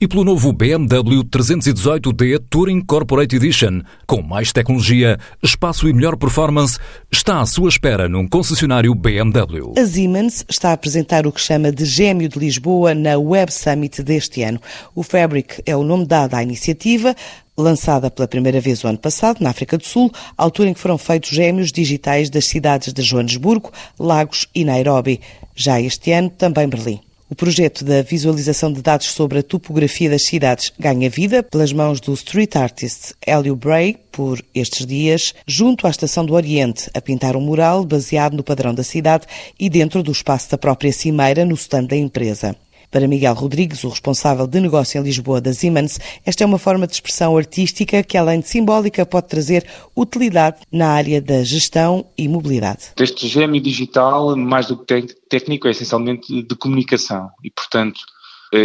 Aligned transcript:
e 0.00 0.08
pelo 0.08 0.24
novo 0.24 0.52
BMW 0.52 1.22
318D 1.24 2.42
Touring 2.50 2.80
Corporate 2.80 3.36
Edition, 3.36 3.80
com 4.06 4.22
mais 4.22 4.52
tecnologia, 4.52 5.18
espaço 5.42 5.88
e 5.88 5.92
melhor 5.92 6.16
performance, 6.16 6.78
está 7.10 7.40
à 7.40 7.46
sua 7.46 7.68
espera 7.68 8.08
num 8.08 8.26
concessionário 8.26 8.94
BMW. 8.94 9.72
A 9.78 9.86
Siemens 9.86 10.44
está 10.48 10.70
a 10.70 10.72
apresentar 10.72 11.26
o 11.26 11.32
que 11.32 11.40
chama 11.40 11.70
de 11.70 11.84
Gêmeo 11.84 12.28
de 12.28 12.38
Lisboa 12.38 12.94
na 12.94 13.16
Web 13.16 13.52
Summit 13.52 14.02
deste 14.02 14.42
ano. 14.42 14.60
O 14.94 15.02
Fabric 15.02 15.62
é 15.64 15.76
o 15.76 15.84
nome 15.84 16.06
dado 16.06 16.34
à 16.34 16.42
iniciativa, 16.42 17.14
lançada 17.56 18.10
pela 18.10 18.26
primeira 18.26 18.60
vez 18.60 18.82
o 18.82 18.88
ano 18.88 18.98
passado, 18.98 19.40
na 19.40 19.50
África 19.50 19.78
do 19.78 19.84
Sul, 19.84 20.10
altura 20.36 20.70
em 20.70 20.74
que 20.74 20.80
foram 20.80 20.98
feitos 20.98 21.30
gêmeos 21.30 21.70
digitais 21.70 22.28
das 22.28 22.46
cidades 22.46 22.92
de 22.92 23.02
Joanesburgo, 23.02 23.70
Lagos 23.98 24.48
e 24.54 24.64
Nairobi. 24.64 25.20
Já 25.54 25.80
este 25.80 26.10
ano, 26.12 26.30
também 26.30 26.68
Berlim. 26.68 27.00
O 27.30 27.34
projeto 27.34 27.86
da 27.86 28.02
visualização 28.02 28.70
de 28.70 28.82
dados 28.82 29.06
sobre 29.06 29.38
a 29.38 29.42
topografia 29.42 30.10
das 30.10 30.24
cidades 30.24 30.70
ganha 30.78 31.08
vida 31.08 31.42
pelas 31.42 31.72
mãos 31.72 31.98
do 31.98 32.12
street 32.12 32.54
artist 32.54 33.14
Hélio 33.26 33.56
Bray, 33.56 33.96
por 34.12 34.44
estes 34.54 34.84
dias, 34.84 35.34
junto 35.46 35.86
à 35.86 35.90
Estação 35.90 36.26
do 36.26 36.34
Oriente, 36.34 36.90
a 36.92 37.00
pintar 37.00 37.34
um 37.34 37.40
mural 37.40 37.82
baseado 37.82 38.36
no 38.36 38.44
padrão 38.44 38.74
da 38.74 38.84
cidade 38.84 39.26
e 39.58 39.70
dentro 39.70 40.02
do 40.02 40.12
espaço 40.12 40.50
da 40.50 40.58
própria 40.58 40.92
cimeira 40.92 41.46
no 41.46 41.54
stand 41.54 41.84
da 41.84 41.96
empresa. 41.96 42.54
Para 42.90 43.08
Miguel 43.08 43.34
Rodrigues, 43.34 43.84
o 43.84 43.88
responsável 43.88 44.46
de 44.46 44.60
negócio 44.60 44.98
em 44.98 45.02
Lisboa 45.02 45.40
da 45.40 45.52
Siemens, 45.52 45.98
esta 46.24 46.44
é 46.44 46.46
uma 46.46 46.58
forma 46.58 46.86
de 46.86 46.94
expressão 46.94 47.36
artística 47.36 48.02
que, 48.02 48.16
além 48.16 48.40
de 48.40 48.48
simbólica, 48.48 49.04
pode 49.04 49.28
trazer 49.28 49.66
utilidade 49.96 50.58
na 50.70 50.88
área 50.88 51.20
da 51.20 51.42
gestão 51.42 52.06
e 52.16 52.28
mobilidade. 52.28 52.92
Este 52.98 53.26
gêmeo 53.28 53.60
digital, 53.60 54.36
mais 54.36 54.66
do 54.66 54.76
que 54.76 55.06
técnico, 55.28 55.68
é 55.68 55.70
essencialmente 55.70 56.42
de 56.42 56.56
comunicação 56.56 57.30
e, 57.42 57.50
portanto, 57.50 58.00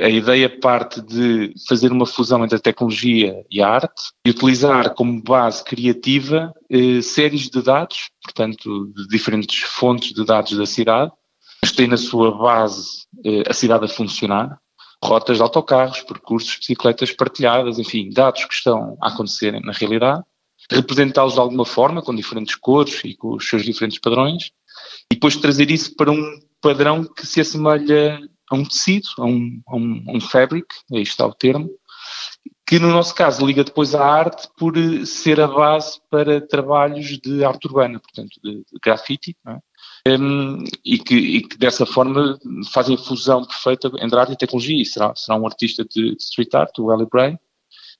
a 0.00 0.08
ideia 0.08 0.48
parte 0.48 1.00
de 1.00 1.52
fazer 1.68 1.90
uma 1.90 2.06
fusão 2.06 2.44
entre 2.44 2.56
a 2.56 2.60
tecnologia 2.60 3.44
e 3.50 3.60
a 3.60 3.68
arte 3.68 4.12
e 4.24 4.30
utilizar 4.30 4.94
como 4.94 5.20
base 5.20 5.64
criativa 5.64 6.52
eh, 6.70 7.02
séries 7.02 7.50
de 7.50 7.60
dados, 7.60 8.10
portanto, 8.22 8.92
de 8.94 9.08
diferentes 9.08 9.60
fontes 9.62 10.12
de 10.12 10.24
dados 10.24 10.56
da 10.56 10.66
cidade, 10.66 11.10
mas 11.72 11.76
tem 11.76 11.88
na 11.88 11.96
sua 11.96 12.30
base 12.36 13.06
eh, 13.24 13.44
a 13.48 13.54
cidade 13.54 13.86
a 13.86 13.88
funcionar, 13.88 14.58
rotas 15.02 15.38
de 15.38 15.42
autocarros, 15.42 16.02
percursos 16.02 16.52
de 16.52 16.58
bicicletas 16.58 17.10
partilhadas, 17.12 17.78
enfim, 17.78 18.10
dados 18.10 18.44
que 18.44 18.54
estão 18.54 18.96
a 19.00 19.08
acontecer 19.08 19.58
na 19.60 19.72
realidade, 19.72 20.22
representá-los 20.70 21.34
de 21.34 21.40
alguma 21.40 21.64
forma, 21.64 22.02
com 22.02 22.14
diferentes 22.14 22.54
cores 22.56 23.00
e 23.04 23.16
com 23.16 23.36
os 23.36 23.48
seus 23.48 23.64
diferentes 23.64 23.98
padrões, 23.98 24.50
e 25.10 25.14
depois 25.14 25.36
trazer 25.36 25.70
isso 25.70 25.96
para 25.96 26.10
um 26.10 26.40
padrão 26.60 27.04
que 27.04 27.26
se 27.26 27.40
assemelha 27.40 28.20
a 28.50 28.54
um 28.54 28.64
tecido, 28.64 29.08
a 29.18 29.24
um, 29.24 29.60
a 29.66 29.76
um, 29.76 30.04
a 30.08 30.12
um 30.12 30.20
fabric, 30.20 30.66
aí 30.92 31.02
está 31.02 31.26
o 31.26 31.34
termo, 31.34 31.70
que 32.72 32.78
no 32.78 32.88
nosso 32.88 33.14
caso 33.14 33.44
liga 33.44 33.62
depois 33.62 33.94
à 33.94 34.02
arte 34.02 34.48
por 34.56 34.74
ser 35.04 35.38
a 35.38 35.46
base 35.46 36.00
para 36.08 36.40
trabalhos 36.40 37.18
de 37.18 37.44
arte 37.44 37.66
urbana, 37.66 38.00
portanto, 38.00 38.30
de, 38.42 38.64
grafite, 38.82 39.36
é? 39.46 40.16
um, 40.18 40.64
e, 40.82 40.98
que, 40.98 41.14
e, 41.14 41.42
que, 41.42 41.58
dessa 41.58 41.84
forma 41.84 42.38
fazem 42.72 42.96
fusão 42.96 43.44
perfeita 43.44 43.92
entre 44.00 44.18
arte 44.18 44.32
e 44.32 44.38
tecnologia. 44.38 44.80
E 44.80 44.86
será, 44.86 45.14
será 45.14 45.38
um 45.38 45.46
artista 45.46 45.84
de, 45.84 46.16
de 46.16 46.22
street 46.22 46.54
art, 46.54 46.78
o 46.78 46.90
Ellie 46.90 47.06
Bray, 47.12 47.38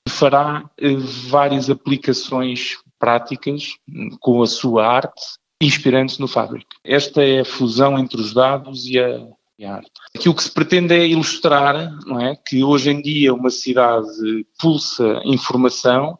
que 0.07 0.11
fará 0.11 0.63
uh, 0.65 0.99
várias 1.29 1.69
aplicações 1.69 2.79
práticas 2.97 3.75
um, 3.87 4.17
com 4.19 4.41
a 4.41 4.47
sua 4.47 4.87
arte, 4.87 5.21
inspirando-se 5.61 6.19
no 6.19 6.27
Fabric. 6.27 6.65
Esta 6.83 7.23
é 7.23 7.41
a 7.41 7.45
fusão 7.45 7.95
entre 7.99 8.19
os 8.19 8.33
dados 8.33 8.87
e 8.87 8.99
a, 8.99 9.19
e 9.63 9.65
a 9.65 9.75
arte. 9.75 9.91
Aqui 10.15 10.29
o 10.29 10.35
que 10.35 10.43
se 10.43 10.51
pretende 10.51 10.93
é 10.93 11.07
ilustrar 11.07 11.97
não 12.05 12.19
é, 12.19 12.35
que 12.35 12.63
hoje 12.63 12.91
em 12.91 13.01
dia 13.01 13.33
uma 13.33 13.49
cidade 13.49 14.45
pulsa 14.59 15.21
informação 15.25 16.17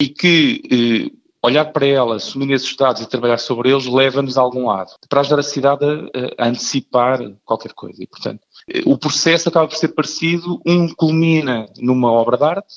e 0.00 0.08
que 0.08 0.62
eh, 1.12 1.16
olhar 1.42 1.66
para 1.66 1.86
ela, 1.86 2.16
assumir 2.16 2.52
esses 2.52 2.74
dados 2.74 3.02
e 3.02 3.08
trabalhar 3.08 3.38
sobre 3.38 3.70
eles, 3.70 3.86
leva-nos 3.86 4.36
a 4.36 4.40
algum 4.40 4.66
lado, 4.66 4.92
para 5.08 5.20
ajudar 5.20 5.38
a 5.38 5.44
cidade 5.44 5.84
a, 5.84 6.44
a, 6.44 6.48
antecipar 6.48 7.20
qualquer 7.44 7.72
coisa. 7.72 8.02
E, 8.02 8.06
portanto, 8.06 8.40
o 8.84 8.98
processo 8.98 9.48
acaba 9.48 9.68
por 9.68 9.76
ser 9.76 9.88
parecido, 9.88 10.60
um 10.66 10.92
culmina 10.92 11.66
numa 11.78 12.10
obra 12.10 12.36
de 12.36 12.44
arte, 12.44 12.74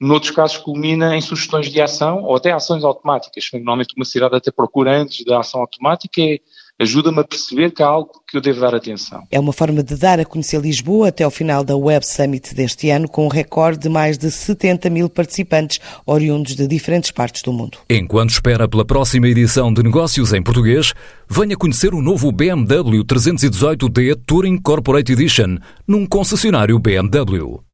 noutros 0.00 0.30
casos 0.30 0.56
culmina 0.58 1.16
em 1.16 1.20
sugestões 1.20 1.70
de 1.70 1.80
ação 1.80 2.22
ou 2.22 2.36
até 2.36 2.52
ações 2.52 2.84
automáticas. 2.84 3.48
Normalmente 3.52 3.94
uma 3.96 4.04
cidade 4.04 4.34
até 4.34 4.50
procura 4.50 4.96
antes 4.96 5.24
da 5.24 5.40
ação 5.40 5.60
automática 5.60 6.20
é 6.20 6.38
ajuda-me 6.78 7.20
a 7.20 7.24
perceber 7.24 7.70
que 7.70 7.82
há 7.82 7.86
algo 7.86 8.10
que 8.28 8.36
eu 8.36 8.40
devo 8.40 8.60
dar 8.60 8.74
atenção. 8.74 9.26
É 9.30 9.40
uma 9.40 9.52
forma 9.52 9.82
de 9.82 9.96
dar 9.96 10.20
a 10.20 10.24
conhecer 10.24 10.60
Lisboa 10.60 11.08
até 11.08 11.24
ao 11.24 11.30
final 11.30 11.64
da 11.64 11.76
Web 11.76 12.06
Summit 12.06 12.54
deste 12.54 12.90
ano, 12.90 13.08
com 13.08 13.26
um 13.26 13.28
recorde 13.28 13.78
de 13.78 13.88
mais 13.88 14.18
de 14.18 14.30
70 14.30 14.90
mil 14.90 15.08
participantes, 15.08 15.80
oriundos 16.04 16.54
de 16.54 16.66
diferentes 16.66 17.10
partes 17.10 17.42
do 17.42 17.52
mundo. 17.52 17.78
Enquanto 17.88 18.30
espera 18.30 18.68
pela 18.68 18.84
próxima 18.84 19.28
edição 19.28 19.72
de 19.72 19.82
Negócios 19.82 20.32
em 20.32 20.42
Português, 20.42 20.92
venha 21.28 21.56
conhecer 21.56 21.94
o 21.94 22.02
novo 22.02 22.30
BMW 22.30 23.04
318D 23.04 24.18
Touring 24.26 24.58
Corporate 24.58 25.12
Edition, 25.12 25.58
num 25.86 26.04
concessionário 26.06 26.78
BMW. 26.78 27.60